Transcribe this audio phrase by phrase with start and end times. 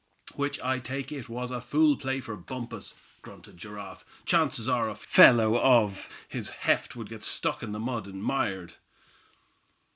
[0.33, 4.03] "Which I take it was a fool play for Bumpus," grunted Giraffe.
[4.25, 8.77] "Chances are a fellow of his heft would get stuck in the mud and mired."